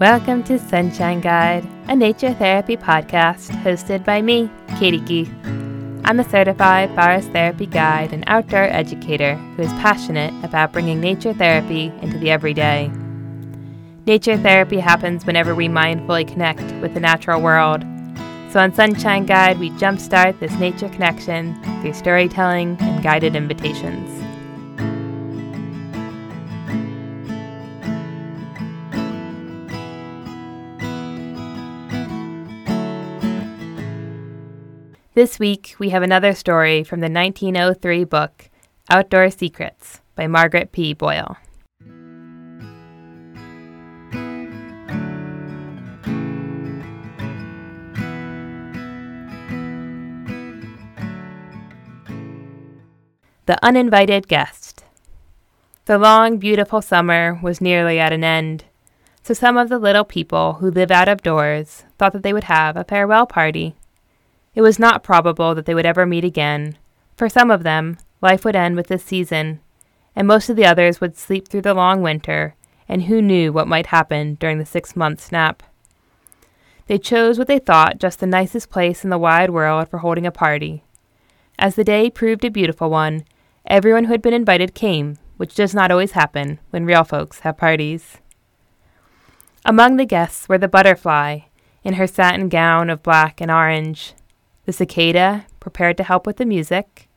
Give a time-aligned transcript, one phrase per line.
[0.00, 5.28] Welcome to Sunshine Guide, a nature therapy podcast hosted by me, Katie Guth.
[6.04, 11.34] I'm a certified forest therapy guide and outdoor educator who is passionate about bringing nature
[11.34, 12.92] therapy into the everyday.
[14.06, 17.82] Nature therapy happens whenever we mindfully connect with the natural world.
[18.52, 24.27] So on Sunshine Guide, we jumpstart this nature connection through storytelling and guided invitations.
[35.18, 38.48] This week, we have another story from the 1903 book
[38.88, 40.94] Outdoor Secrets by Margaret P.
[40.94, 41.36] Boyle.
[53.46, 54.84] The Uninvited Guest.
[55.86, 58.66] The long, beautiful summer was nearly at an end,
[59.24, 62.44] so some of the little people who live out of doors thought that they would
[62.44, 63.74] have a farewell party.
[64.58, 66.76] It was not probable that they would ever meet again.
[67.14, 69.60] For some of them, life would end with this season,
[70.16, 72.56] and most of the others would sleep through the long winter,
[72.88, 75.62] and who knew what might happen during the six month snap.
[76.88, 80.26] They chose what they thought just the nicest place in the wide world for holding
[80.26, 80.82] a party.
[81.56, 83.26] As the day proved a beautiful one,
[83.64, 87.56] everyone who had been invited came, which does not always happen when real folks have
[87.56, 88.18] parties.
[89.64, 91.42] Among the guests were the butterfly,
[91.84, 94.14] in her satin gown of black and orange,
[94.68, 97.08] the cicada, prepared to help with the music,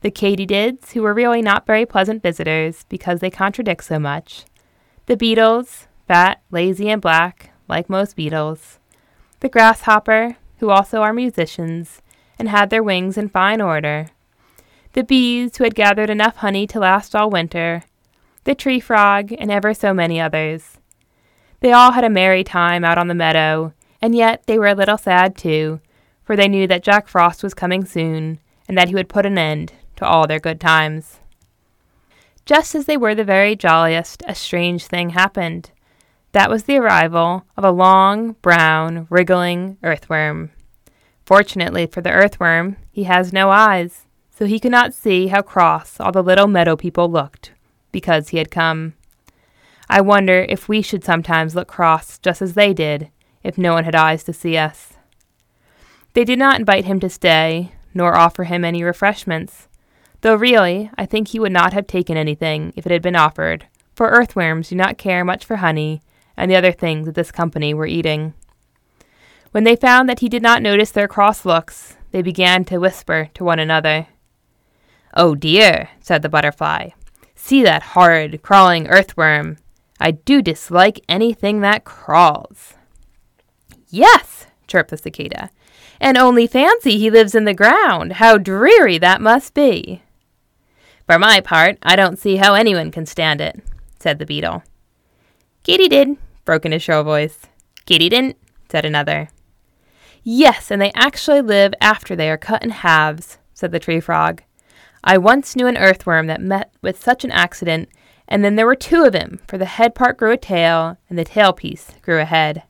[0.00, 4.44] the katydids, who were really not very pleasant visitors because they contradict so much,
[5.06, 8.80] the beetles, fat, lazy, and black, like most beetles,
[9.38, 12.02] the grasshopper, who also are musicians
[12.40, 14.08] and had their wings in fine order,
[14.94, 17.84] the bees, who had gathered enough honey to last all winter,
[18.42, 20.78] the tree frog, and ever so many others.
[21.60, 24.74] They all had a merry time out on the meadow, and yet they were a
[24.74, 25.80] little sad too,
[26.26, 29.38] for they knew that Jack Frost was coming soon, and that he would put an
[29.38, 31.20] end to all their good times.
[32.44, 35.70] Just as they were the very jolliest, a strange thing happened.
[36.32, 40.50] That was the arrival of a long, brown, wriggling earthworm.
[41.24, 45.98] Fortunately for the earthworm, he has no eyes, so he could not see how cross
[45.98, 47.52] all the little meadow people looked
[47.90, 48.94] because he had come.
[49.88, 53.10] I wonder if we should sometimes look cross just as they did,
[53.42, 54.95] if no one had eyes to see us.
[56.16, 59.68] They did not invite him to stay, nor offer him any refreshments,
[60.22, 63.66] though really I think he would not have taken anything if it had been offered,
[63.94, 66.00] for earthworms do not care much for honey
[66.34, 68.32] and the other things that this company were eating.
[69.50, 73.28] When they found that he did not notice their cross looks, they began to whisper
[73.34, 74.06] to one another.
[75.12, 76.92] Oh dear, said the butterfly.
[77.34, 79.58] See that horrid, crawling earthworm.
[80.00, 82.72] I do dislike anything that crawls.
[83.90, 85.50] Yes, chirped the cicada.
[86.00, 88.14] And only fancy he lives in the ground.
[88.14, 90.02] How dreary that must be.
[91.06, 93.62] For my part, I don't see how anyone can stand it,
[93.98, 94.62] said the beetle.
[95.62, 97.46] Katy did, broke in a shrill voice.
[97.86, 98.36] Katy didn't,
[98.68, 99.30] said another.
[100.22, 104.42] Yes, and they actually live after they are cut in halves, said the tree frog.
[105.04, 107.88] I once knew an earthworm that met with such an accident,
[108.26, 111.16] and then there were two of him, for the head part grew a tail, and
[111.16, 112.64] the tail piece grew a head.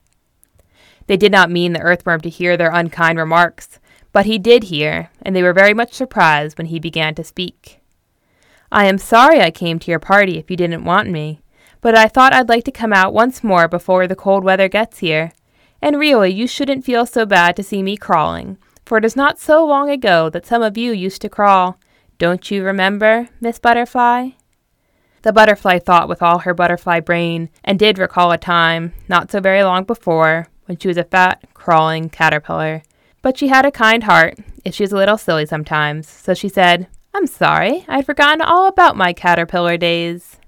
[1.06, 3.78] They did not mean the earthworm to hear their unkind remarks,
[4.12, 7.80] but he did hear, and they were very much surprised when he began to speak.
[8.72, 11.40] I am sorry I came to your party if you didn't want me,
[11.80, 14.98] but I thought I'd like to come out once more before the cold weather gets
[14.98, 15.32] here.
[15.80, 19.38] And really, you shouldn't feel so bad to see me crawling, for it is not
[19.38, 21.78] so long ago that some of you used to crawl.
[22.18, 24.30] Don't you remember, Miss Butterfly?
[25.22, 29.40] The butterfly thought with all her butterfly brain, and did recall a time, not so
[29.40, 32.82] very long before, when she was a fat, crawling caterpillar.
[33.22, 36.48] But she had a kind heart, if she was a little silly sometimes, so she
[36.48, 40.38] said, I'm sorry, I'd forgotten all about my caterpillar days.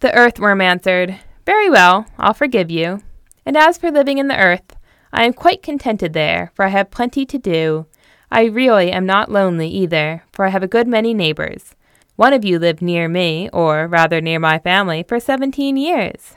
[0.00, 3.02] The earthworm answered, Very well, I'll forgive you.
[3.44, 4.76] And as for living in the earth,
[5.12, 7.86] I am quite contented there, for I have plenty to do.
[8.30, 11.74] I really am not lonely either, for I have a good many neighbors.
[12.16, 16.34] One of you lived near me, or rather near my family, for seventeen years.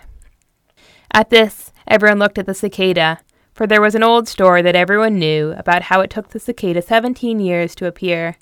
[1.12, 3.20] At this, everyone looked at the cicada,
[3.54, 6.82] for there was an old story that everyone knew about how it took the cicada
[6.82, 8.38] seventeen years to appear.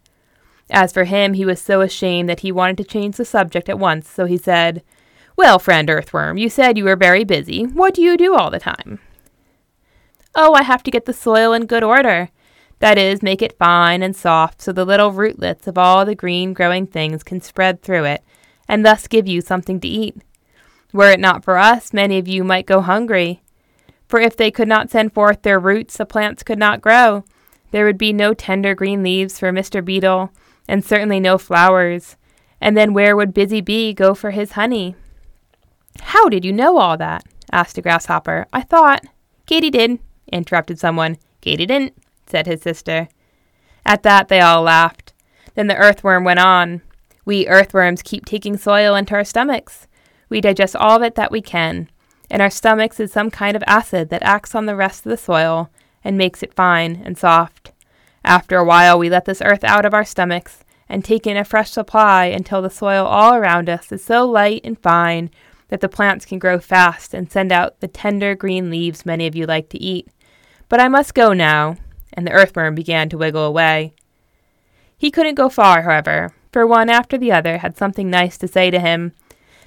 [0.70, 3.80] As for him, he was so ashamed that he wanted to change the subject at
[3.80, 4.84] once, so he said,
[5.36, 7.64] Well, friend Earthworm, you said you were very busy.
[7.64, 9.00] What do you do all the time?
[10.36, 12.30] Oh, I have to get the soil in good order.
[12.80, 16.54] That is, make it fine and soft so the little rootlets of all the green
[16.54, 18.24] growing things can spread through it,
[18.68, 20.22] and thus give you something to eat.
[20.98, 23.44] Were it not for us, many of you might go hungry.
[24.08, 27.24] For if they could not send forth their roots, the plants could not grow.
[27.70, 29.86] There would be no tender green leaves for Mr.
[29.86, 30.32] Beetle,
[30.68, 32.16] and certainly no flowers.
[32.60, 34.96] And then where would Busy Bee go for his honey?
[36.02, 37.24] How did you know all that?
[37.52, 38.48] asked a grasshopper.
[38.52, 39.06] I thought.
[39.46, 40.00] Katy did,
[40.32, 41.18] interrupted someone.
[41.42, 41.94] Katy didn't,
[42.26, 43.08] said his sister.
[43.86, 45.14] At that they all laughed.
[45.54, 46.82] Then the earthworm went on.
[47.24, 49.87] We earthworms keep taking soil into our stomachs.
[50.30, 51.90] We digest all of it that we can.
[52.30, 55.18] In our stomachs is some kind of acid that acts on the rest of the
[55.18, 55.70] soil
[56.04, 57.72] and makes it fine and soft.
[58.26, 61.46] After a while, we let this earth out of our stomachs and take in a
[61.46, 65.30] fresh supply until the soil all around us is so light and fine
[65.70, 69.36] that the plants can grow fast and send out the tender green leaves many of
[69.36, 70.08] you like to eat.
[70.70, 71.78] But I must go now.
[72.14, 73.94] And the earthworm began to wiggle away.
[74.98, 78.72] He couldn't go far, however, for one after the other had something nice to say
[78.72, 79.14] to him.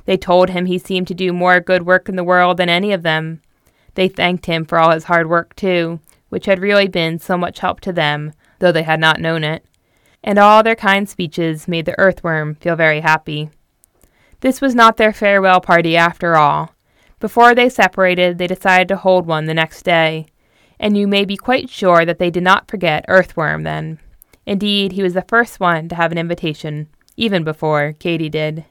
[0.05, 2.93] They told him he seemed to do more good work in the world than any
[2.93, 3.43] of them.
[3.95, 7.61] They thanked him for all his hard work, too, which had really been so much
[7.61, 9.65] help to them, though they had not known it.
[10.23, 13.51] And all their kind speeches made the earthworm feel very happy.
[14.41, 16.75] This was not their farewell party after all.
[17.19, 20.27] Before they separated, they decided to hold one the next day,
[20.79, 23.99] and you may be quite sure that they did not forget Earthworm then.
[24.47, 28.65] Indeed, he was the first one to have an invitation, even before Katy did.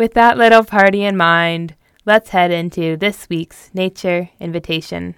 [0.00, 1.74] With that little party in mind,
[2.06, 5.14] let's head into this week's Nature Invitation.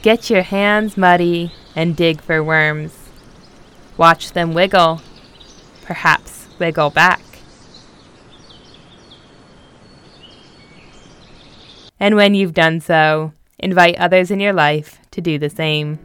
[0.00, 3.10] Get your hands muddy and dig for worms.
[3.98, 5.02] Watch them wiggle,
[5.82, 7.20] perhaps wiggle back.
[12.00, 15.98] And when you've done so, invite others in your life to do the same.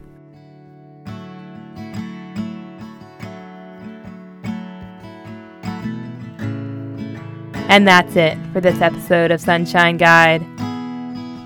[7.68, 10.44] And that's it for this episode of Sunshine Guide.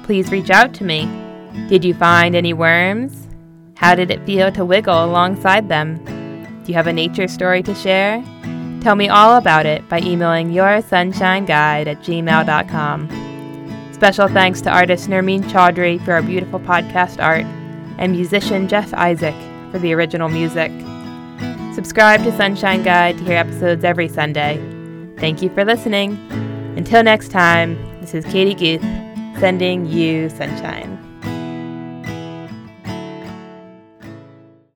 [0.04, 1.08] Please reach out to me.
[1.68, 3.26] Did you find any worms?
[3.76, 6.04] How did it feel to wiggle alongside them?
[6.64, 8.22] Do you have a nature story to share?
[8.82, 13.92] Tell me all about it by emailing yoursunshineguide at gmail.com.
[13.92, 17.44] Special thanks to artist Nermeen Chaudhry for our beautiful podcast art
[17.98, 19.34] and musician Jeff Isaac
[19.70, 20.72] for the original music.
[21.74, 24.79] Subscribe to Sunshine Guide to hear episodes every Sunday.
[25.20, 26.18] Thank you for listening.
[26.76, 28.82] Until next time, this is Katie Guth
[29.38, 31.09] sending you sunshine.